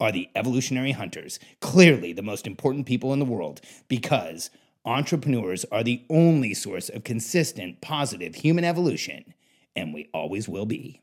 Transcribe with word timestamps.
are 0.00 0.10
the 0.10 0.28
evolutionary 0.34 0.92
hunters, 0.92 1.38
clearly 1.60 2.12
the 2.12 2.22
most 2.22 2.46
important 2.46 2.86
people 2.86 3.12
in 3.12 3.18
the 3.18 3.24
world, 3.24 3.60
because 3.88 4.50
entrepreneurs 4.84 5.64
are 5.70 5.82
the 5.82 6.02
only 6.08 6.54
source 6.54 6.88
of 6.88 7.04
consistent, 7.04 7.80
positive 7.80 8.36
human 8.36 8.64
evolution, 8.64 9.34
and 9.76 9.92
we 9.92 10.08
always 10.14 10.48
will 10.48 10.66
be. 10.66 11.02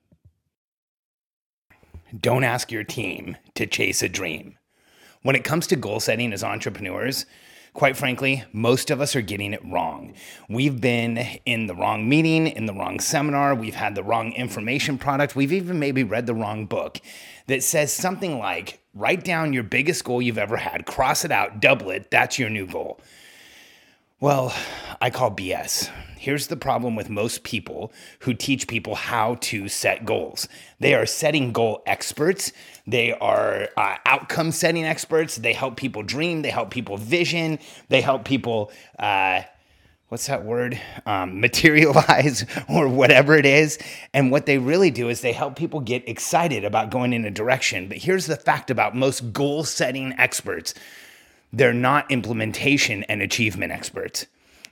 Don't 2.18 2.44
ask 2.44 2.72
your 2.72 2.84
team 2.84 3.38
to 3.56 3.68
chase 3.68 4.02
a 4.02 4.10
dream. 4.10 4.58
When 5.24 5.36
it 5.36 5.44
comes 5.44 5.68
to 5.68 5.76
goal 5.76 6.00
setting 6.00 6.32
as 6.32 6.44
entrepreneurs, 6.44 7.26
quite 7.74 7.98
frankly, 7.98 8.44
most 8.54 8.90
of 8.90 9.02
us 9.02 9.16
are 9.16 9.22
getting 9.22 9.54
it 9.54 9.64
wrong. 9.66 10.14
We've 10.50 10.80
been 10.80 11.18
in 11.46 11.68
the 11.68 11.76
wrong 11.76 12.08
meeting, 12.08 12.48
in 12.48 12.66
the 12.66 12.74
wrong 12.74 13.00
seminar, 13.00 13.54
we've 13.54 13.76
had 13.76 13.94
the 13.94 14.04
wrong 14.04 14.32
information 14.34 14.98
product, 14.98 15.36
we've 15.36 15.54
even 15.54 15.80
maybe 15.80 16.04
read 16.04 16.26
the 16.26 16.34
wrong 16.34 16.66
book 16.66 17.00
that 17.48 17.62
says 17.62 17.94
something 17.94 18.40
like 18.40 18.80
write 18.98 19.24
down 19.24 19.54
your 19.54 19.64
biggest 19.64 20.04
goal 20.04 20.22
you've 20.22 20.38
ever 20.38 20.58
had, 20.58 20.86
cross 20.86 21.24
it 21.24 21.32
out, 21.32 21.62
double 21.62 21.90
it, 21.92 22.10
that's 22.10 22.40
your 22.40 22.50
new 22.50 22.66
goal. 22.66 23.00
Well, 24.20 24.54
I 25.00 25.12
call 25.12 25.30
BS. 25.30 25.92
Here's 26.18 26.48
the 26.48 26.58
problem 26.58 26.96
with 26.96 27.08
most 27.10 27.44
people 27.44 27.94
who 28.22 28.34
teach 28.34 28.68
people 28.68 28.96
how 28.96 29.36
to 29.42 29.70
set 29.70 30.06
goals. 30.06 30.48
They 30.80 30.96
are 30.96 31.06
setting 31.06 31.52
goal 31.52 31.84
experts. 31.86 32.52
They 32.88 33.14
are 33.14 33.70
uh, 33.78 33.98
outcome 34.06 34.52
setting 34.52 34.84
experts. 34.84 35.36
They 35.36 35.54
help 35.54 35.78
people 35.78 36.02
dream. 36.02 36.42
They 36.42 36.50
help 36.50 36.72
people 36.72 36.98
vision. 36.98 37.60
They 37.90 38.02
help 38.02 38.26
people, 38.26 38.72
uh, 38.98 39.44
what's 40.10 40.28
that 40.28 40.46
word? 40.46 40.80
Um, 41.06 41.40
materialize 41.48 42.46
or 42.70 42.88
whatever 42.88 43.36
it 43.36 43.46
is. 43.46 43.78
And 44.14 44.32
what 44.32 44.46
they 44.46 44.58
really 44.58 44.92
do 44.92 45.10
is 45.10 45.22
they 45.22 45.34
help 45.34 45.56
people 45.56 45.80
get 45.80 46.08
excited 46.08 46.64
about 46.64 46.90
going 46.90 47.14
in 47.14 47.26
a 47.26 47.32
direction. 47.32 47.88
But 47.88 47.98
here's 47.98 48.26
the 48.26 48.36
fact 48.36 48.70
about 48.72 48.96
most 48.96 49.34
goal 49.34 49.64
setting 49.64 50.14
experts 50.18 50.74
they're 51.54 51.74
not 51.74 52.12
implementation 52.12 53.04
and 53.04 53.22
achievement 53.22 53.72
experts. 53.72 54.26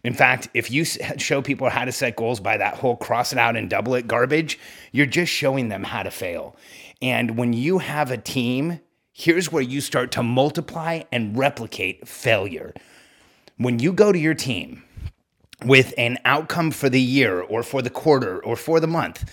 In 0.04 0.14
fact, 0.14 0.50
if 0.54 0.70
you 0.70 0.84
show 0.84 1.42
people 1.42 1.70
how 1.70 1.86
to 1.86 1.92
set 1.92 2.18
goals 2.18 2.42
by 2.42 2.58
that 2.58 2.76
whole 2.76 2.98
cross 2.98 3.32
it 3.32 3.40
out 3.40 3.56
and 3.56 3.70
double 3.70 3.96
it 3.96 4.08
garbage, 4.08 4.60
you're 4.92 5.06
just 5.06 5.32
showing 5.32 5.70
them 5.70 5.84
how 5.84 6.04
to 6.04 6.12
fail. 6.12 6.58
And 7.02 7.38
when 7.38 7.54
you 7.54 7.80
have 7.80 8.12
a 8.12 8.18
team, 8.18 8.82
here's 9.14 9.52
where 9.52 9.64
you 9.64 9.80
start 9.80 10.12
to 10.12 10.22
multiply 10.22 11.04
and 11.14 11.38
replicate 11.38 12.08
failure. 12.08 12.74
When 13.58 13.80
you 13.80 13.94
go 13.94 14.12
to 14.12 14.20
your 14.20 14.34
team 14.34 14.84
with 15.64 15.94
an 15.98 16.18
outcome 16.26 16.72
for 16.72 16.90
the 16.90 17.02
year 17.02 17.42
or 17.42 17.64
for 17.64 17.82
the 17.82 17.90
quarter 17.90 18.44
or 18.44 18.56
for 18.56 18.80
the 18.80 18.88
month 18.88 19.32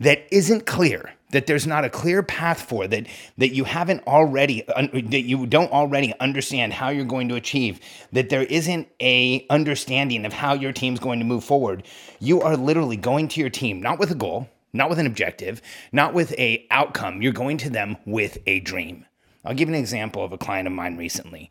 that 0.00 0.26
isn't 0.30 0.66
clear, 0.66 1.14
that 1.30 1.46
there's 1.46 1.66
not 1.66 1.84
a 1.84 1.90
clear 1.90 2.22
path 2.22 2.62
for 2.62 2.86
that 2.86 3.06
that 3.38 3.52
you 3.54 3.64
haven't 3.64 4.06
already 4.06 4.62
that 4.68 5.24
you 5.24 5.46
don't 5.46 5.72
already 5.72 6.14
understand 6.20 6.72
how 6.72 6.88
you're 6.88 7.04
going 7.04 7.28
to 7.28 7.34
achieve 7.34 7.80
that 8.12 8.28
there 8.28 8.44
isn't 8.44 8.88
a 9.00 9.44
understanding 9.50 10.24
of 10.24 10.32
how 10.32 10.54
your 10.54 10.72
team's 10.72 11.00
going 11.00 11.18
to 11.18 11.24
move 11.24 11.42
forward. 11.42 11.82
You 12.20 12.40
are 12.42 12.56
literally 12.56 12.96
going 12.96 13.28
to 13.28 13.40
your 13.40 13.50
team 13.50 13.82
not 13.82 13.98
with 13.98 14.10
a 14.10 14.14
goal 14.14 14.48
not 14.72 14.88
with 14.88 14.98
an 14.98 15.06
objective 15.06 15.60
not 15.92 16.14
with 16.14 16.32
a 16.38 16.66
outcome. 16.70 17.20
You're 17.20 17.32
going 17.32 17.58
to 17.58 17.70
them 17.70 17.96
with 18.06 18.38
a 18.46 18.60
dream. 18.60 19.04
I'll 19.44 19.54
give 19.54 19.68
an 19.68 19.74
example 19.74 20.24
of 20.24 20.32
a 20.32 20.38
client 20.38 20.68
of 20.68 20.72
mine 20.72 20.96
recently 20.96 21.50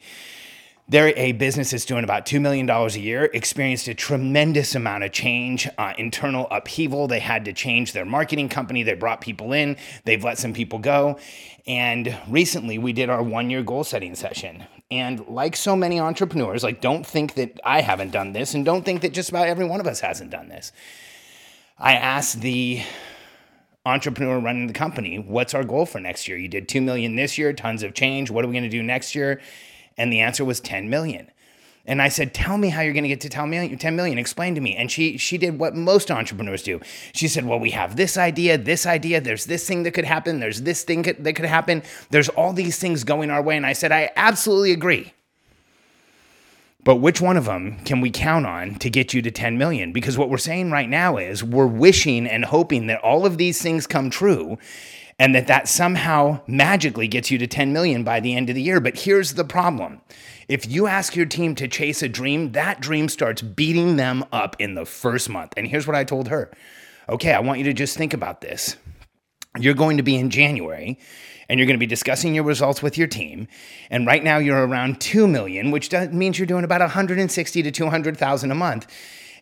they're 0.89 1.13
a 1.17 1.31
business 1.31 1.71
that's 1.71 1.85
doing 1.85 2.03
about 2.03 2.25
$2 2.25 2.41
million 2.41 2.69
a 2.69 2.88
year, 2.89 3.29
experienced 3.33 3.88
a 3.88 3.94
tremendous 3.94 4.75
amount 4.75 5.03
of 5.05 5.11
change, 5.13 5.67
uh, 5.77 5.94
internal 5.97 6.45
upheaval. 6.51 7.07
They 7.07 7.19
had 7.19 7.45
to 7.45 7.53
change 7.53 7.94
their 7.94 8.05
marketing 8.05 8.49
company. 8.49 8.83
They 8.83 8.93
brought 8.93 9.22
people 9.22 9.53
in, 9.53 9.77
they've 10.03 10.23
let 10.23 10.38
some 10.38 10.53
people 10.53 10.79
go. 10.79 11.17
And 11.66 12.17
recently 12.27 12.77
we 12.77 12.91
did 12.91 13.09
our 13.09 13.23
one 13.23 13.49
year 13.49 13.63
goal 13.63 13.85
setting 13.85 14.13
session. 14.13 14.66
And 14.91 15.25
like 15.27 15.55
so 15.55 15.75
many 15.75 15.99
entrepreneurs, 15.99 16.63
like 16.63 16.81
don't 16.81 17.05
think 17.05 17.35
that 17.35 17.59
I 17.63 17.81
haven't 17.81 18.11
done 18.11 18.33
this 18.33 18.53
and 18.53 18.66
don't 18.66 18.83
think 18.83 19.01
that 19.01 19.13
just 19.13 19.29
about 19.29 19.47
every 19.47 19.66
one 19.66 19.79
of 19.79 19.88
us 19.88 20.01
hasn't 20.01 20.31
done 20.31 20.49
this. 20.49 20.73
I 21.79 21.93
asked 21.93 22.41
the 22.41 22.81
entrepreneur 23.85 24.39
running 24.39 24.67
the 24.67 24.73
company, 24.73 25.17
what's 25.17 25.53
our 25.53 25.63
goal 25.63 25.85
for 25.85 25.99
next 25.99 26.27
year? 26.27 26.38
You 26.38 26.49
did 26.49 26.67
2 26.67 26.81
million 26.81 27.16
this 27.16 27.38
year, 27.38 27.53
tons 27.53 27.83
of 27.83 27.93
change. 27.93 28.29
What 28.29 28.43
are 28.43 28.47
we 28.47 28.53
going 28.53 28.63
to 28.63 28.69
do 28.69 28.83
next 28.83 29.16
year? 29.16 29.41
And 29.97 30.11
the 30.11 30.19
answer 30.19 30.43
was 30.43 30.59
10 30.59 30.89
million. 30.89 31.29
And 31.85 32.01
I 32.01 32.07
said, 32.07 32.33
"Tell 32.33 32.57
me 32.57 32.69
how 32.69 32.81
you're 32.81 32.93
going 32.93 33.03
to 33.03 33.09
get 33.09 33.19
to 33.21 33.29
10 33.29 33.49
million, 33.49 33.77
10 33.77 33.95
million. 33.95 34.17
Explain 34.17 34.55
to 34.55 34.61
me." 34.61 34.75
And 34.75 34.89
she 34.89 35.17
she 35.17 35.37
did 35.37 35.59
what 35.59 35.75
most 35.75 36.09
entrepreneurs 36.09 36.63
do. 36.63 36.79
She 37.13 37.27
said, 37.27 37.45
"Well, 37.45 37.59
we 37.59 37.71
have 37.71 37.97
this 37.97 38.15
idea, 38.15 38.57
this 38.57 38.85
idea. 38.85 39.19
There's 39.19 39.45
this 39.45 39.67
thing 39.67 39.83
that 39.83 39.91
could 39.91 40.05
happen. 40.05 40.39
There's 40.39 40.61
this 40.61 40.83
thing 40.83 41.01
that 41.01 41.35
could 41.35 41.45
happen. 41.45 41.83
There's 42.09 42.29
all 42.29 42.53
these 42.53 42.79
things 42.79 43.03
going 43.03 43.29
our 43.29 43.41
way." 43.41 43.57
And 43.57 43.65
I 43.65 43.73
said, 43.73 43.91
"I 43.91 44.11
absolutely 44.15 44.71
agree." 44.71 45.11
But 46.85 46.97
which 46.97 47.21
one 47.21 47.37
of 47.37 47.45
them 47.45 47.79
can 47.85 48.01
we 48.01 48.11
count 48.11 48.45
on 48.45 48.75
to 48.75 48.89
get 48.89 49.13
you 49.13 49.21
to 49.21 49.31
10 49.31 49.57
million? 49.57 49.91
Because 49.93 50.17
what 50.17 50.29
we're 50.29 50.37
saying 50.37 50.71
right 50.71 50.89
now 50.89 51.17
is 51.17 51.43
we're 51.43 51.65
wishing 51.65 52.27
and 52.27 52.45
hoping 52.45 52.87
that 52.87 52.99
all 52.99 53.25
of 53.25 53.37
these 53.37 53.61
things 53.61 53.87
come 53.87 54.09
true 54.09 54.57
and 55.23 55.34
that 55.34 55.47
that 55.47 55.69
somehow 55.69 56.41
magically 56.47 57.07
gets 57.07 57.31
you 57.31 57.38
to 57.38 57.47
10 57.47 57.72
million 57.72 58.03
by 58.03 58.19
the 58.19 58.35
end 58.35 58.50
of 58.50 58.56
the 58.56 58.61
year. 58.61 58.81
But 58.81 59.00
here's 59.00 59.35
the 59.35 59.45
problem. 59.45 60.01
If 60.50 60.69
you 60.69 60.85
ask 60.85 61.16
your 61.16 61.25
team 61.25 61.56
to 61.56 61.67
chase 61.69 62.03
a 62.03 62.09
dream, 62.09 62.51
that 62.51 62.81
dream 62.81 63.07
starts 63.07 63.41
beating 63.41 63.95
them 63.95 64.25
up 64.34 64.57
in 64.59 64.75
the 64.75 64.85
first 64.85 65.29
month. 65.29 65.53
And 65.56 65.66
here's 65.66 65.88
what 65.88 65.95
I 65.95 66.03
told 66.03 66.28
her. 66.28 66.51
Okay, 67.07 67.31
I 67.31 67.39
want 67.39 67.59
you 67.59 67.63
to 67.63 67.73
just 67.73 67.97
think 67.97 68.13
about 68.13 68.41
this. 68.41 68.75
You're 69.57 69.75
going 69.75 69.95
to 69.95 70.03
be 70.03 70.17
in 70.17 70.29
January 70.29 71.00
and 71.47 71.57
you're 71.57 71.67
going 71.67 71.79
to 71.79 71.85
be 71.85 71.88
discussing 71.88 72.35
your 72.35 72.44
results 72.44 72.84
with 72.84 72.97
your 72.97 73.07
team. 73.07 73.47
And 73.90 74.05
right 74.05 74.25
now 74.25 74.40
you're 74.40 74.67
around 74.67 75.00
2 75.00 75.25
million, 75.25 75.72
which 75.72 75.90
means 76.11 76.38
you're 76.38 76.45
doing 76.45 76.66
about 76.66 76.81
160 76.81 77.63
to 77.63 77.72
200,000 77.72 78.51
a 78.51 78.55
month 78.55 78.88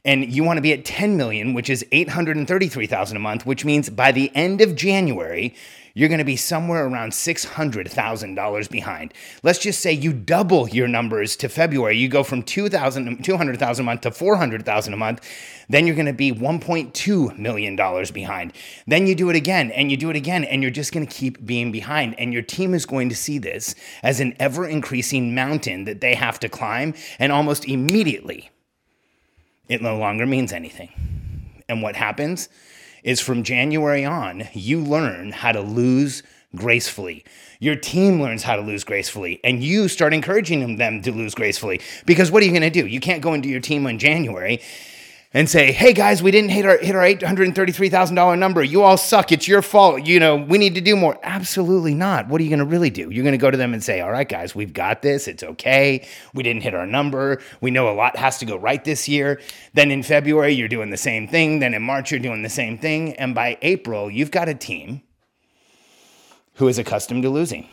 and 0.03 0.33
you 0.33 0.43
want 0.43 0.57
to 0.57 0.61
be 0.61 0.73
at 0.73 0.83
10 0.83 1.15
million, 1.15 1.53
which 1.53 1.69
is 1.69 1.85
833,000 1.91 3.15
a 3.15 3.19
month, 3.19 3.45
which 3.45 3.63
means 3.63 3.89
by 3.89 4.11
the 4.11 4.31
end 4.35 4.61
of 4.61 4.75
January, 4.75 5.53
you're 5.93 6.09
going 6.09 6.19
to 6.19 6.25
be 6.25 6.37
somewhere 6.37 6.85
around 6.85 7.11
$600,000 7.11 8.69
behind. 8.69 9.13
Let's 9.43 9.59
just 9.59 9.81
say 9.81 9.91
you 9.91 10.13
double 10.13 10.69
your 10.69 10.87
numbers 10.87 11.35
to 11.37 11.49
February. 11.49 11.97
You 11.97 12.07
go 12.07 12.23
from 12.23 12.43
200,000 12.43 13.23
200,000 13.23 13.83
a 13.83 13.85
month 13.85 14.01
to 14.01 14.11
400,000 14.11 14.93
a 14.93 14.97
month. 14.97 15.27
Then 15.69 15.85
you're 15.85 15.95
going 15.95 16.05
to 16.05 16.13
be 16.13 16.31
1.2 16.31 17.37
million 17.37 17.75
dollars 17.75 18.09
behind. 18.09 18.53
Then 18.87 19.05
you 19.05 19.15
do 19.15 19.29
it 19.29 19.35
again 19.35 19.71
and 19.71 19.91
you 19.91 19.97
do 19.97 20.09
it 20.09 20.15
again 20.15 20.43
and 20.45 20.61
you're 20.61 20.71
just 20.71 20.93
going 20.93 21.05
to 21.05 21.13
keep 21.13 21.45
being 21.45 21.71
behind 21.71 22.17
and 22.17 22.33
your 22.33 22.41
team 22.41 22.73
is 22.73 22.85
going 22.85 23.09
to 23.09 23.15
see 23.15 23.37
this 23.37 23.75
as 24.01 24.19
an 24.19 24.35
ever 24.39 24.65
increasing 24.65 25.35
mountain 25.35 25.83
that 25.85 26.01
they 26.01 26.15
have 26.15 26.39
to 26.39 26.49
climb 26.49 26.93
and 27.19 27.31
almost 27.31 27.65
immediately 27.65 28.49
it 29.67 29.81
no 29.81 29.97
longer 29.97 30.25
means 30.25 30.51
anything. 30.51 30.89
And 31.69 31.81
what 31.81 31.95
happens 31.95 32.49
is 33.03 33.19
from 33.19 33.43
January 33.43 34.05
on, 34.05 34.47
you 34.53 34.79
learn 34.79 35.31
how 35.31 35.51
to 35.51 35.61
lose 35.61 36.23
gracefully. 36.55 37.23
Your 37.59 37.75
team 37.75 38.21
learns 38.21 38.43
how 38.43 38.55
to 38.55 38.61
lose 38.61 38.83
gracefully, 38.83 39.39
and 39.43 39.63
you 39.63 39.87
start 39.87 40.13
encouraging 40.13 40.77
them 40.77 41.01
to 41.01 41.11
lose 41.11 41.33
gracefully. 41.33 41.81
Because 42.05 42.31
what 42.31 42.43
are 42.43 42.45
you 42.45 42.51
going 42.51 42.61
to 42.61 42.69
do? 42.69 42.85
You 42.85 42.99
can't 42.99 43.21
go 43.21 43.33
into 43.33 43.49
your 43.49 43.61
team 43.61 43.87
in 43.87 43.99
January 43.99 44.61
and 45.33 45.49
say, 45.49 45.71
"Hey 45.71 45.93
guys, 45.93 46.21
we 46.21 46.29
didn't 46.31 46.49
hit 46.49 46.65
our 46.65 46.77
hit 46.77 46.95
our 46.95 47.03
eight 47.03 47.23
hundred 47.23 47.53
thirty 47.55 47.71
three 47.71 47.89
thousand 47.89 48.15
dollar 48.15 48.35
number. 48.35 48.63
You 48.63 48.83
all 48.83 48.97
suck. 48.97 49.31
It's 49.31 49.47
your 49.47 49.61
fault. 49.61 50.05
You 50.05 50.19
know 50.19 50.35
we 50.35 50.57
need 50.57 50.75
to 50.75 50.81
do 50.81 50.95
more." 50.95 51.17
Absolutely 51.23 51.93
not. 51.93 52.27
What 52.27 52.41
are 52.41 52.43
you 52.43 52.49
going 52.49 52.59
to 52.59 52.65
really 52.65 52.89
do? 52.89 53.09
You're 53.09 53.23
going 53.23 53.31
to 53.33 53.37
go 53.37 53.51
to 53.51 53.57
them 53.57 53.73
and 53.73 53.83
say, 53.83 54.01
"All 54.01 54.11
right, 54.11 54.27
guys, 54.27 54.53
we've 54.53 54.73
got 54.73 55.01
this. 55.01 55.27
It's 55.27 55.43
okay. 55.43 56.07
We 56.33 56.43
didn't 56.43 56.63
hit 56.63 56.75
our 56.75 56.85
number. 56.85 57.41
We 57.61 57.71
know 57.71 57.89
a 57.89 57.95
lot 57.95 58.17
has 58.17 58.37
to 58.39 58.45
go 58.45 58.57
right 58.57 58.83
this 58.83 59.07
year." 59.07 59.39
Then 59.73 59.91
in 59.91 60.03
February, 60.03 60.53
you're 60.53 60.67
doing 60.67 60.89
the 60.89 60.97
same 60.97 61.27
thing. 61.27 61.59
Then 61.59 61.73
in 61.73 61.81
March, 61.81 62.11
you're 62.11 62.19
doing 62.19 62.41
the 62.41 62.49
same 62.49 62.77
thing, 62.77 63.15
and 63.15 63.33
by 63.33 63.57
April, 63.61 64.11
you've 64.11 64.31
got 64.31 64.49
a 64.49 64.55
team 64.55 65.01
who 66.55 66.67
is 66.67 66.77
accustomed 66.77 67.23
to 67.23 67.29
losing. 67.29 67.67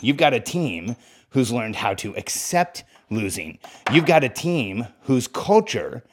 You've 0.00 0.16
got 0.16 0.32
a 0.34 0.40
team 0.40 0.96
who's 1.30 1.50
learned 1.50 1.76
how 1.76 1.94
to 1.94 2.14
accept 2.14 2.84
losing. 3.10 3.58
You've 3.92 4.06
got 4.06 4.22
a 4.22 4.28
team 4.28 4.86
whose 5.02 5.26
culture 5.26 6.04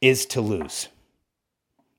is 0.00 0.26
to 0.26 0.40
lose. 0.40 0.88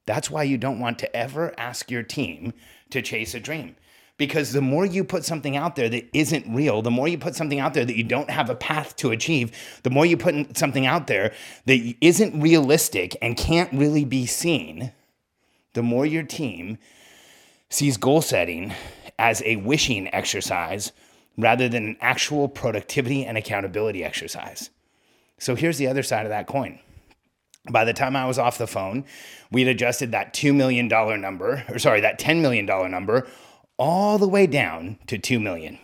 That's 0.05 0.29
why 0.29 0.43
you 0.43 0.57
don't 0.57 0.79
want 0.79 0.99
to 0.99 1.15
ever 1.15 1.53
ask 1.59 1.91
your 1.91 2.03
team 2.03 2.53
to 2.89 3.01
chase 3.01 3.33
a 3.33 3.39
dream. 3.39 3.75
Because 4.17 4.51
the 4.51 4.61
more 4.61 4.85
you 4.85 5.03
put 5.03 5.25
something 5.25 5.55
out 5.55 5.75
there 5.75 5.89
that 5.89 6.07
isn't 6.13 6.53
real, 6.53 6.81
the 6.81 6.91
more 6.91 7.07
you 7.07 7.17
put 7.17 7.35
something 7.35 7.59
out 7.59 7.73
there 7.73 7.85
that 7.85 7.95
you 7.95 8.03
don't 8.03 8.29
have 8.29 8.49
a 8.49 8.55
path 8.55 8.95
to 8.97 9.11
achieve, 9.11 9.51
the 9.83 9.89
more 9.89 10.05
you 10.05 10.15
put 10.15 10.57
something 10.57 10.85
out 10.85 11.07
there 11.07 11.33
that 11.65 11.95
isn't 12.01 12.39
realistic 12.39 13.15
and 13.21 13.35
can't 13.35 13.71
really 13.73 14.05
be 14.05 14.25
seen, 14.25 14.91
the 15.73 15.81
more 15.81 16.05
your 16.05 16.23
team 16.23 16.77
sees 17.69 17.97
goal 17.97 18.21
setting 18.21 18.73
as 19.17 19.41
a 19.43 19.55
wishing 19.55 20.13
exercise 20.13 20.91
rather 21.37 21.69
than 21.69 21.87
an 21.87 21.97
actual 22.01 22.47
productivity 22.47 23.25
and 23.25 23.37
accountability 23.37 24.03
exercise. 24.03 24.69
So 25.39 25.55
here's 25.55 25.77
the 25.77 25.87
other 25.87 26.03
side 26.03 26.25
of 26.25 26.29
that 26.29 26.47
coin. 26.47 26.79
By 27.69 27.85
the 27.85 27.93
time 27.93 28.15
I 28.15 28.25
was 28.25 28.39
off 28.39 28.57
the 28.57 28.67
phone, 28.67 29.05
we'd 29.51 29.67
adjusted 29.67 30.11
that 30.11 30.33
$2 30.33 30.53
million 30.53 30.87
number, 30.87 31.63
or 31.69 31.77
sorry, 31.77 32.01
that 32.01 32.19
$10 32.19 32.41
million 32.41 32.65
number, 32.65 33.27
all 33.77 34.17
the 34.17 34.27
way 34.27 34.47
down 34.47 34.97
to 35.07 35.17
2 35.17 35.39
million. 35.39 35.77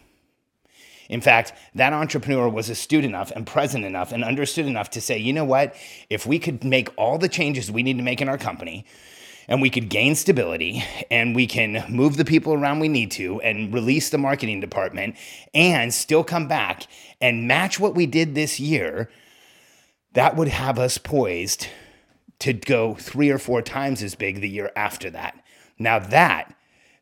In 1.10 1.22
fact, 1.22 1.54
that 1.76 1.94
entrepreneur 1.94 2.50
was 2.50 2.70
astute 2.70 3.06
enough 3.06 3.32
and 3.32 3.48
present 3.48 3.86
enough 3.86 4.12
and 4.12 4.24
understood 4.24 4.66
enough 4.66 4.90
to 4.92 5.02
say, 5.02 5.18
you 5.18 5.32
know 5.32 5.46
what? 5.46 5.76
If 6.10 6.26
we 6.26 6.40
could 6.40 6.64
make 6.64 6.90
all 6.98 7.18
the 7.18 7.30
changes 7.30 7.72
we 7.72 7.84
need 7.84 7.98
to 7.98 8.04
make 8.04 8.22
in 8.22 8.28
our 8.28 8.38
company, 8.38 8.86
and 9.48 9.62
we 9.62 9.70
could 9.70 9.90
gain 9.90 10.16
stability 10.16 10.84
and 11.10 11.36
we 11.36 11.48
can 11.48 11.84
move 11.90 12.18
the 12.18 12.26
people 12.26 12.54
around 12.54 12.80
we 12.80 12.90
need 12.90 13.12
to 13.12 13.40
and 13.42 13.74
release 13.74 14.10
the 14.10 14.18
marketing 14.18 14.60
department 14.60 15.16
and 15.54 15.94
still 15.94 16.24
come 16.24 16.48
back 16.48 16.88
and 17.22 17.48
match 17.48 17.80
what 17.80 17.96
we 17.96 18.06
did 18.06 18.36
this 18.36 18.60
year, 18.60 19.10
that 20.14 20.36
would 20.36 20.48
have 20.48 20.80
us 20.80 20.98
poised 20.98 21.68
to 22.40 22.54
go 22.54 22.96
three 22.96 23.30
or 23.30 23.38
four 23.38 23.62
times 23.62 24.04
as 24.04 24.16
big 24.16 24.42
the 24.42 24.50
year 24.50 24.72
after 24.76 25.10
that. 25.10 25.40
Now, 25.80 26.00
that 26.00 26.56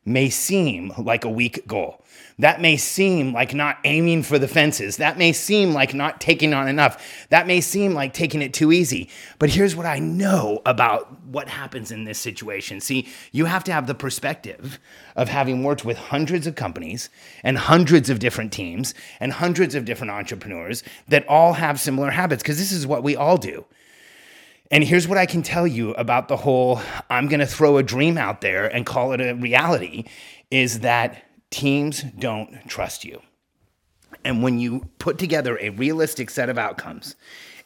may 0.06 0.30
seem 0.30 0.92
like 0.96 1.24
a 1.24 1.30
weak 1.30 1.66
goal. 1.66 2.02
That 2.38 2.60
may 2.60 2.76
seem 2.76 3.32
like 3.32 3.54
not 3.54 3.78
aiming 3.84 4.22
for 4.22 4.38
the 4.38 4.46
fences. 4.46 4.98
That 4.98 5.16
may 5.18 5.32
seem 5.32 5.72
like 5.72 5.94
not 5.94 6.20
taking 6.20 6.52
on 6.52 6.68
enough. 6.68 7.26
That 7.30 7.46
may 7.46 7.60
seem 7.60 7.94
like 7.94 8.12
taking 8.12 8.42
it 8.42 8.54
too 8.54 8.72
easy. 8.72 9.08
But 9.38 9.50
here's 9.50 9.74
what 9.74 9.86
I 9.86 9.98
know 9.98 10.60
about 10.66 11.20
what 11.24 11.48
happens 11.48 11.90
in 11.90 12.04
this 12.04 12.18
situation. 12.18 12.80
See, 12.80 13.08
you 13.32 13.46
have 13.46 13.64
to 13.64 13.72
have 13.72 13.86
the 13.86 13.94
perspective 13.94 14.78
of 15.16 15.28
having 15.28 15.64
worked 15.64 15.84
with 15.84 15.96
hundreds 15.96 16.46
of 16.46 16.54
companies 16.54 17.08
and 17.42 17.56
hundreds 17.56 18.10
of 18.10 18.18
different 18.18 18.52
teams 18.52 18.94
and 19.18 19.32
hundreds 19.32 19.74
of 19.74 19.86
different 19.86 20.12
entrepreneurs 20.12 20.82
that 21.08 21.26
all 21.28 21.54
have 21.54 21.80
similar 21.80 22.10
habits, 22.10 22.42
because 22.42 22.58
this 22.58 22.72
is 22.72 22.86
what 22.86 23.02
we 23.02 23.16
all 23.16 23.38
do. 23.38 23.64
And 24.70 24.82
here's 24.82 25.06
what 25.06 25.18
I 25.18 25.26
can 25.26 25.42
tell 25.42 25.66
you 25.66 25.92
about 25.92 26.28
the 26.28 26.36
whole 26.36 26.80
I'm 27.08 27.28
going 27.28 27.40
to 27.40 27.46
throw 27.46 27.76
a 27.76 27.82
dream 27.82 28.18
out 28.18 28.40
there 28.40 28.66
and 28.66 28.84
call 28.84 29.12
it 29.12 29.20
a 29.20 29.34
reality 29.34 30.04
is 30.50 30.80
that 30.80 31.24
teams 31.50 32.02
don't 32.18 32.68
trust 32.68 33.04
you. 33.04 33.22
And 34.24 34.42
when 34.42 34.58
you 34.58 34.88
put 34.98 35.18
together 35.18 35.58
a 35.60 35.70
realistic 35.70 36.30
set 36.30 36.48
of 36.48 36.58
outcomes 36.58 37.14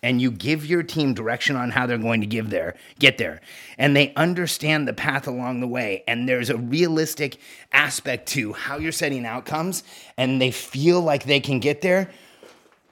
and 0.02 0.20
you 0.20 0.30
give 0.30 0.66
your 0.66 0.82
team 0.82 1.14
direction 1.14 1.56
on 1.56 1.70
how 1.70 1.86
they're 1.86 1.98
going 1.98 2.20
to 2.20 2.26
give 2.26 2.50
there, 2.50 2.74
get 2.98 3.18
there, 3.18 3.40
and 3.78 3.94
they 3.94 4.14
understand 4.14 4.88
the 4.88 4.92
path 4.92 5.26
along 5.26 5.60
the 5.60 5.66
way, 5.66 6.02
and 6.08 6.28
there's 6.28 6.50
a 6.50 6.56
realistic 6.56 7.38
aspect 7.72 8.26
to 8.28 8.52
how 8.54 8.78
you're 8.78 8.92
setting 8.92 9.26
outcomes, 9.26 9.82
and 10.16 10.40
they 10.40 10.50
feel 10.50 11.02
like 11.02 11.24
they 11.24 11.40
can 11.40 11.60
get 11.60 11.82
there, 11.82 12.10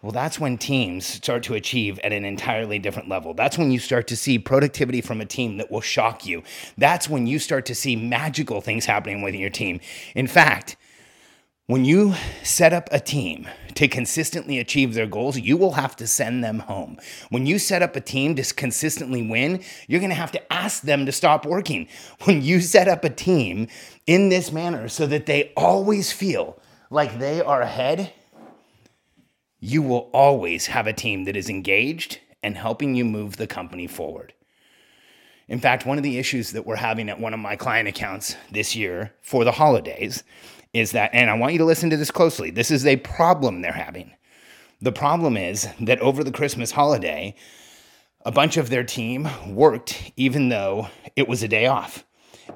well, 0.03 0.13
that's 0.13 0.39
when 0.39 0.59
teams 0.59 1.05
start 1.07 1.43
to 1.45 1.55
achieve 1.55 1.99
at 2.05 2.13
an 2.13 2.25
entirely 2.25 2.79
different 2.79 3.09
level. 3.09 3.35
That's 3.35 3.59
when 3.59 3.73
you 3.73 3.81
start 3.81 4.07
to 4.09 4.17
see 4.17 4.39
productivity 4.39 5.01
from 5.01 5.21
a 5.21 5.27
team 5.27 5.57
that 5.57 5.71
will 5.71 5.81
shock 5.81 6.25
you. 6.25 6.45
That's 6.77 7.09
when 7.09 7.27
you 7.27 7.41
start 7.41 7.67
to 7.67 7.75
see 7.75 7.97
magical 7.97 8.61
things 8.61 8.87
happening 8.87 9.23
within 9.23 9.41
your 9.41 9.51
team. 9.51 9.81
In 10.15 10.29
fact, 10.29 10.77
when 11.67 11.85
you 11.85 12.15
set 12.45 12.73
up 12.73 12.89
a 12.93 13.01
team 13.01 13.47
to 13.75 13.89
consistently 13.89 14.59
achieve 14.59 14.95
their 14.95 15.07
goals, 15.07 15.39
you 15.39 15.57
will 15.57 15.73
have 15.73 15.97
to 15.97 16.07
send 16.07 16.43
them 16.43 16.61
home. 16.61 16.99
When 17.29 17.45
you 17.45 17.59
set 17.59 17.83
up 17.83 17.95
a 17.95 18.01
team 18.01 18.37
to 18.37 18.55
consistently 18.55 19.29
win, 19.29 19.63
you're 19.87 20.01
going 20.01 20.09
to 20.09 20.17
have 20.17 20.33
to 20.33 20.53
ask 20.53 20.83
them 20.83 21.05
to 21.07 21.13
stop 21.13 21.45
working. 21.45 21.89
When 22.25 22.41
you 22.41 22.61
set 22.61 22.89
up 22.89 23.05
a 23.05 23.11
team 23.11 23.69
in 24.07 24.29
this 24.29 24.51
manner 24.51 24.89
so 24.89 25.07
that 25.09 25.27
they 25.27 25.53
always 25.57 26.11
feel 26.11 26.59
like 26.89 27.19
they 27.19 27.43
are 27.43 27.61
ahead, 27.61 28.13
you 29.61 29.83
will 29.83 30.11
always 30.13 30.67
have 30.67 30.87
a 30.87 30.93
team 30.93 31.25
that 31.25 31.37
is 31.37 31.49
engaged 31.49 32.21
and 32.43 32.57
helping 32.57 32.95
you 32.95 33.05
move 33.05 33.37
the 33.37 33.47
company 33.47 33.87
forward. 33.87 34.33
In 35.49 35.59
fact, 35.59 35.87
one 35.87 35.97
of 35.97 36.05
the 36.05 36.19
issues 36.19 36.53
that 36.53 36.67
we're 36.67 36.77
having 36.77 37.09
at 37.09 37.21
one 37.21 37.35
of 37.35 37.41
my 37.41 37.57
client 37.57 37.89
accounts 37.89 38.37
this 38.53 38.77
year 38.77 39.15
for 39.23 39.45
the 39.45 39.53
holidays 39.53 40.23
is 40.75 40.93
that, 40.93 41.11
and 41.15 41.31
I 41.31 41.35
want 41.35 41.55
you 41.55 41.59
to 41.59 41.65
listen 41.65 41.91
to 41.91 41.97
this 41.97 42.11
closely, 42.11 42.51
this 42.51 42.71
is 42.71 42.87
a 42.87 42.97
problem 42.97 43.63
they're 43.63 43.73
having. 43.73 44.13
The 44.81 44.93
problem 44.93 45.37
is 45.37 45.67
that 45.81 46.01
over 46.01 46.23
the 46.23 46.31
Christmas 46.31 46.71
holiday, 46.71 47.35
a 48.25 48.31
bunch 48.31 48.57
of 48.57 48.69
their 48.69 48.85
team 48.85 49.29
worked 49.47 50.13
even 50.17 50.51
though 50.51 50.89
it 51.17 51.27
was 51.27 51.43
a 51.43 51.49
day 51.49 51.67
off. 51.67 52.05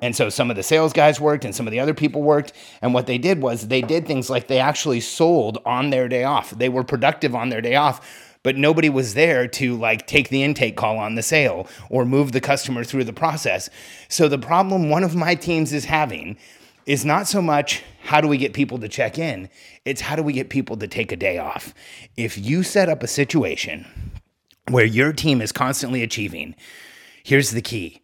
And 0.00 0.16
so 0.16 0.28
some 0.28 0.50
of 0.50 0.56
the 0.56 0.62
sales 0.62 0.92
guys 0.92 1.20
worked 1.20 1.44
and 1.44 1.54
some 1.54 1.66
of 1.66 1.70
the 1.70 1.80
other 1.80 1.94
people 1.94 2.22
worked. 2.22 2.52
And 2.80 2.94
what 2.94 3.06
they 3.06 3.18
did 3.18 3.42
was 3.42 3.68
they 3.68 3.82
did 3.82 4.06
things 4.06 4.30
like 4.30 4.48
they 4.48 4.58
actually 4.58 5.00
sold 5.00 5.58
on 5.66 5.90
their 5.90 6.08
day 6.08 6.24
off. 6.24 6.50
They 6.50 6.68
were 6.68 6.84
productive 6.84 7.34
on 7.34 7.50
their 7.50 7.60
day 7.60 7.76
off 7.76 8.28
but 8.42 8.56
nobody 8.56 8.88
was 8.88 9.14
there 9.14 9.46
to 9.46 9.76
like 9.76 10.06
take 10.06 10.28
the 10.28 10.42
intake 10.42 10.76
call 10.76 10.98
on 10.98 11.14
the 11.14 11.22
sale 11.22 11.66
or 11.90 12.04
move 12.04 12.32
the 12.32 12.40
customer 12.40 12.84
through 12.84 13.04
the 13.04 13.12
process. 13.12 13.70
So 14.08 14.28
the 14.28 14.38
problem 14.38 14.90
one 14.90 15.04
of 15.04 15.14
my 15.14 15.34
teams 15.34 15.72
is 15.72 15.84
having 15.84 16.36
is 16.86 17.04
not 17.04 17.28
so 17.28 17.40
much 17.40 17.82
how 18.02 18.20
do 18.20 18.26
we 18.26 18.36
get 18.36 18.52
people 18.52 18.78
to 18.80 18.88
check 18.88 19.18
in, 19.18 19.48
it's 19.84 20.00
how 20.00 20.16
do 20.16 20.22
we 20.22 20.32
get 20.32 20.50
people 20.50 20.76
to 20.76 20.88
take 20.88 21.12
a 21.12 21.16
day 21.16 21.38
off. 21.38 21.72
If 22.16 22.36
you 22.36 22.64
set 22.64 22.88
up 22.88 23.02
a 23.02 23.08
situation 23.08 23.86
where 24.68 24.84
your 24.84 25.12
team 25.12 25.40
is 25.40 25.52
constantly 25.52 26.02
achieving, 26.02 26.56
here's 27.22 27.52
the 27.52 27.62
key 27.62 28.02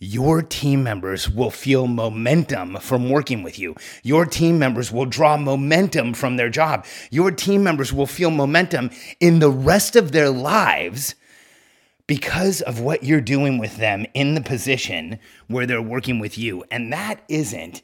your 0.00 0.40
team 0.40 0.82
members 0.82 1.28
will 1.28 1.50
feel 1.50 1.86
momentum 1.86 2.76
from 2.80 3.10
working 3.10 3.42
with 3.42 3.58
you. 3.58 3.76
Your 4.02 4.24
team 4.24 4.58
members 4.58 4.90
will 4.90 5.04
draw 5.04 5.36
momentum 5.36 6.14
from 6.14 6.36
their 6.36 6.48
job. 6.48 6.86
Your 7.10 7.30
team 7.30 7.62
members 7.62 7.92
will 7.92 8.06
feel 8.06 8.30
momentum 8.30 8.90
in 9.20 9.38
the 9.38 9.50
rest 9.50 9.96
of 9.96 10.12
their 10.12 10.30
lives 10.30 11.14
because 12.06 12.62
of 12.62 12.80
what 12.80 13.04
you're 13.04 13.20
doing 13.20 13.58
with 13.58 13.76
them 13.76 14.06
in 14.14 14.34
the 14.34 14.40
position 14.40 15.18
where 15.48 15.66
they're 15.66 15.82
working 15.82 16.18
with 16.18 16.38
you. 16.38 16.64
And 16.70 16.90
that 16.92 17.20
isn't 17.28 17.82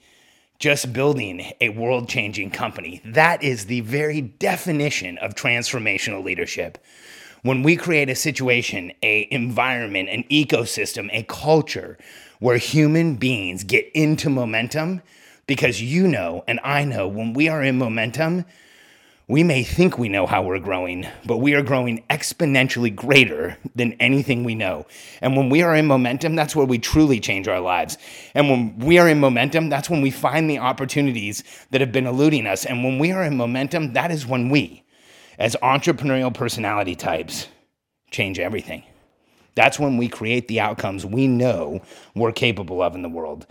just 0.59 0.95
building 0.95 1.53
a 1.61 1.69
world 1.69 2.09
changing 2.09 2.51
company, 2.51 3.03
that 3.05 3.43
is 3.43 3.67
the 3.67 3.83
very 3.83 4.23
definition 4.23 5.19
of 5.19 5.35
transformational 5.35 6.25
leadership 6.25 6.79
when 7.47 7.62
we 7.62 7.76
create 7.76 8.11
a 8.11 8.15
situation, 8.15 8.93
a 9.03 9.29
environment, 9.31 10.09
an 10.09 10.25
ecosystem, 10.25 11.09
a 11.12 11.23
culture 11.25 11.97
where 12.41 12.59
human 12.59 13.15
beings 13.17 13.65
get 13.65 13.91
into 13.95 14.29
momentum, 14.29 15.00
because 15.47 15.81
you 15.81 16.09
know 16.09 16.45
and 16.47 16.61
I 16.62 16.85
know 16.85 17.09
when 17.09 17.33
we 17.33 17.49
are 17.49 17.62
in 17.62 17.79
momentum, 17.79 18.45
we 19.29 19.43
may 19.43 19.65
think 19.65 19.99
we 19.99 20.09
know 20.09 20.25
how 20.25 20.43
we're 20.43 20.61
growing, 20.61 21.05
but 21.25 21.38
we 21.38 21.55
are 21.55 21.62
growing 21.62 22.05
exponentially 22.09 22.95
greater 22.95 23.57
than 23.75 23.95
anything 23.95 24.45
we 24.45 24.55
know. 24.55 24.87
And 25.21 25.37
when 25.37 25.50
we 25.50 25.62
are 25.62 25.75
in 25.75 25.87
momentum, 25.87 26.37
that's 26.37 26.55
where 26.55 26.67
we 26.67 26.79
truly 26.79 27.19
change 27.19 27.49
our 27.49 27.59
lives. 27.59 27.99
And 28.35 28.49
when 28.49 28.79
we 28.79 28.99
are 28.99 29.09
in 29.09 29.19
momentum, 29.19 29.69
that's 29.69 29.91
when 29.91 30.00
we 30.00 30.12
find 30.12 30.49
the 30.49 30.61
opportunities 30.61 31.43
that 31.73 31.81
have 31.81 31.91
been 31.91 32.07
eluding 32.07 32.47
us. 32.47 32.65
And 32.65 32.85
when 32.85 33.00
we 33.00 33.11
are 33.11 33.25
in 33.25 33.37
momentum, 33.37 33.95
that 33.95 34.12
is 34.12 34.29
when 34.29 34.49
we 34.49 34.85
as 35.38 35.57
entrepreneurial 35.62 36.33
personality 36.33 36.95
types 36.95 37.49
change 38.11 38.38
everything. 38.38 38.83
That's 39.55 39.78
when 39.78 39.97
we 39.97 40.09
create 40.09 40.49
the 40.49 40.61
outcomes 40.61 41.07
we 41.07 41.26
know 41.26 41.81
we're 42.14 42.33
capable 42.33 42.83
of 42.83 42.95
in 42.95 43.02
the 43.02 43.09
world. 43.09 43.47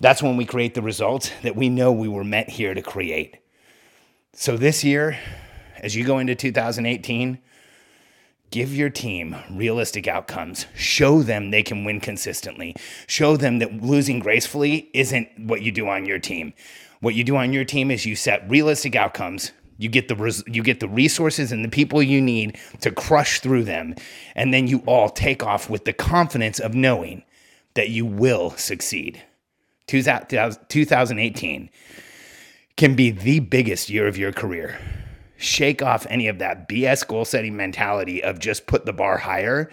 That's 0.00 0.22
when 0.22 0.36
we 0.36 0.44
create 0.44 0.74
the 0.74 0.82
results 0.82 1.30
that 1.42 1.56
we 1.56 1.68
know 1.68 1.90
we 1.92 2.08
were 2.08 2.24
meant 2.24 2.50
here 2.50 2.74
to 2.74 2.82
create. 2.82 3.38
So, 4.34 4.58
this 4.58 4.84
year, 4.84 5.18
as 5.78 5.96
you 5.96 6.04
go 6.04 6.18
into 6.18 6.34
2018, 6.34 7.38
Give 8.50 8.74
your 8.74 8.90
team 8.90 9.36
realistic 9.50 10.06
outcomes. 10.06 10.66
Show 10.76 11.22
them 11.22 11.50
they 11.50 11.62
can 11.62 11.84
win 11.84 12.00
consistently. 12.00 12.76
Show 13.06 13.36
them 13.36 13.58
that 13.58 13.82
losing 13.82 14.20
gracefully 14.20 14.88
isn't 14.94 15.28
what 15.38 15.62
you 15.62 15.72
do 15.72 15.88
on 15.88 16.06
your 16.06 16.20
team. 16.20 16.54
What 17.00 17.14
you 17.14 17.24
do 17.24 17.36
on 17.36 17.52
your 17.52 17.64
team 17.64 17.90
is 17.90 18.06
you 18.06 18.14
set 18.14 18.48
realistic 18.48 18.94
outcomes. 18.94 19.52
You 19.78 19.88
get 19.88 20.08
the 20.08 20.16
res- 20.16 20.44
you 20.46 20.62
get 20.62 20.80
the 20.80 20.88
resources 20.88 21.52
and 21.52 21.64
the 21.64 21.68
people 21.68 22.02
you 22.02 22.20
need 22.20 22.58
to 22.80 22.90
crush 22.90 23.40
through 23.40 23.64
them, 23.64 23.94
and 24.34 24.52
then 24.52 24.66
you 24.66 24.82
all 24.86 25.08
take 25.08 25.44
off 25.44 25.68
with 25.68 25.84
the 25.84 25.92
confidence 25.92 26.58
of 26.58 26.74
knowing 26.74 27.22
that 27.74 27.90
you 27.90 28.06
will 28.06 28.50
succeed. 28.52 29.22
2018 29.86 31.70
can 32.76 32.94
be 32.96 33.10
the 33.10 33.40
biggest 33.40 33.88
year 33.88 34.06
of 34.06 34.18
your 34.18 34.32
career. 34.32 34.78
Shake 35.36 35.82
off 35.82 36.06
any 36.08 36.28
of 36.28 36.38
that 36.38 36.68
BS 36.68 37.06
goal 37.06 37.24
setting 37.24 37.56
mentality 37.56 38.22
of 38.22 38.38
just 38.38 38.66
put 38.66 38.86
the 38.86 38.92
bar 38.92 39.18
higher, 39.18 39.70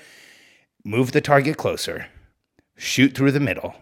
move 0.83 1.13
the 1.13 1.21
target 1.21 1.57
closer, 1.57 2.07
shoot 2.75 3.15
through 3.15 3.31
the 3.31 3.39
middle, 3.39 3.73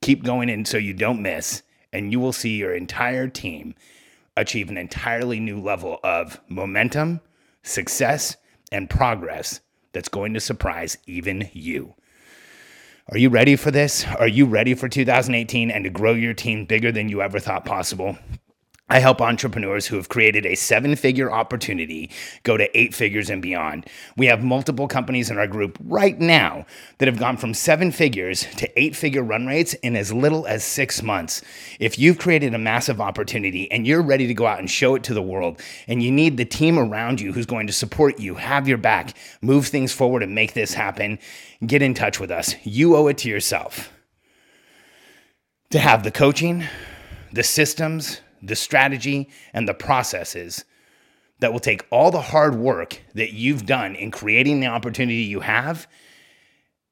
keep 0.00 0.22
going 0.24 0.48
in 0.48 0.64
so 0.64 0.78
you 0.78 0.94
don't 0.94 1.20
miss, 1.20 1.62
and 1.92 2.12
you 2.12 2.20
will 2.20 2.32
see 2.32 2.56
your 2.56 2.74
entire 2.74 3.26
team 3.28 3.74
achieve 4.40 4.70
an 4.70 4.76
entirely 4.76 5.38
new 5.40 5.60
level 5.60 5.98
of 6.02 6.40
momentum, 6.48 7.20
success, 7.62 8.36
and 8.72 8.90
progress 8.90 9.60
that's 9.92 10.08
going 10.08 10.34
to 10.34 10.40
surprise 10.40 10.96
even 11.06 11.48
you. 11.52 11.94
Are 13.08 13.18
you 13.18 13.28
ready 13.28 13.56
for 13.56 13.70
this? 13.70 14.04
Are 14.18 14.28
you 14.28 14.46
ready 14.46 14.74
for 14.74 14.88
2018 14.88 15.70
and 15.70 15.84
to 15.84 15.90
grow 15.90 16.12
your 16.12 16.34
team 16.34 16.64
bigger 16.64 16.92
than 16.92 17.08
you 17.08 17.22
ever 17.22 17.40
thought 17.40 17.64
possible? 17.64 18.16
I 18.90 18.98
help 18.98 19.20
entrepreneurs 19.20 19.86
who 19.86 19.94
have 19.94 20.08
created 20.08 20.44
a 20.44 20.56
seven 20.56 20.96
figure 20.96 21.30
opportunity 21.30 22.10
go 22.42 22.56
to 22.56 22.76
eight 22.76 22.92
figures 22.92 23.30
and 23.30 23.40
beyond. 23.40 23.86
We 24.16 24.26
have 24.26 24.42
multiple 24.42 24.88
companies 24.88 25.30
in 25.30 25.38
our 25.38 25.46
group 25.46 25.78
right 25.84 26.18
now 26.18 26.66
that 26.98 27.06
have 27.06 27.18
gone 27.18 27.36
from 27.36 27.54
seven 27.54 27.92
figures 27.92 28.44
to 28.56 28.68
eight 28.78 28.96
figure 28.96 29.22
run 29.22 29.46
rates 29.46 29.74
in 29.74 29.94
as 29.94 30.12
little 30.12 30.44
as 30.48 30.64
six 30.64 31.04
months. 31.04 31.40
If 31.78 32.00
you've 32.00 32.18
created 32.18 32.52
a 32.52 32.58
massive 32.58 33.00
opportunity 33.00 33.70
and 33.70 33.86
you're 33.86 34.02
ready 34.02 34.26
to 34.26 34.34
go 34.34 34.46
out 34.46 34.58
and 34.58 34.68
show 34.68 34.96
it 34.96 35.04
to 35.04 35.14
the 35.14 35.22
world, 35.22 35.60
and 35.86 36.02
you 36.02 36.10
need 36.10 36.36
the 36.36 36.44
team 36.44 36.76
around 36.76 37.20
you 37.20 37.32
who's 37.32 37.46
going 37.46 37.68
to 37.68 37.72
support 37.72 38.18
you, 38.18 38.34
have 38.34 38.66
your 38.66 38.78
back, 38.78 39.16
move 39.40 39.68
things 39.68 39.92
forward, 39.92 40.24
and 40.24 40.34
make 40.34 40.54
this 40.54 40.74
happen, 40.74 41.20
get 41.64 41.80
in 41.80 41.94
touch 41.94 42.18
with 42.18 42.32
us. 42.32 42.56
You 42.64 42.96
owe 42.96 43.06
it 43.06 43.18
to 43.18 43.28
yourself 43.28 43.92
to 45.70 45.78
have 45.78 46.02
the 46.02 46.10
coaching, 46.10 46.64
the 47.32 47.44
systems, 47.44 48.20
the 48.42 48.56
strategy, 48.56 49.28
and 49.52 49.68
the 49.68 49.74
processes 49.74 50.64
that 51.40 51.52
will 51.52 51.60
take 51.60 51.86
all 51.90 52.10
the 52.10 52.20
hard 52.20 52.54
work 52.54 53.00
that 53.14 53.32
you've 53.32 53.66
done 53.66 53.94
in 53.94 54.10
creating 54.10 54.60
the 54.60 54.66
opportunity 54.66 55.22
you 55.22 55.40
have 55.40 55.86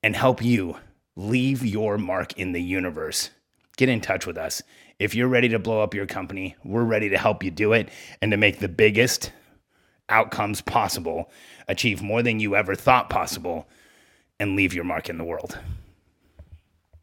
and 0.02 0.16
help 0.16 0.42
you 0.42 0.76
leave 1.16 1.64
your 1.64 1.98
mark 1.98 2.38
in 2.38 2.52
the 2.52 2.62
universe. 2.62 3.30
Get 3.76 3.88
in 3.88 4.00
touch 4.00 4.26
with 4.26 4.38
us. 4.38 4.62
If 4.98 5.14
you're 5.14 5.28
ready 5.28 5.48
to 5.50 5.58
blow 5.58 5.82
up 5.82 5.94
your 5.94 6.06
company, 6.06 6.56
we're 6.64 6.84
ready 6.84 7.08
to 7.10 7.18
help 7.18 7.44
you 7.44 7.50
do 7.50 7.72
it 7.72 7.88
and 8.20 8.30
to 8.30 8.36
make 8.36 8.58
the 8.58 8.68
biggest 8.68 9.32
outcomes 10.08 10.60
possible, 10.60 11.30
achieve 11.68 12.02
more 12.02 12.22
than 12.22 12.40
you 12.40 12.56
ever 12.56 12.74
thought 12.74 13.10
possible, 13.10 13.68
and 14.40 14.56
leave 14.56 14.72
your 14.72 14.84
mark 14.84 15.08
in 15.08 15.18
the 15.18 15.24
world. 15.24 15.58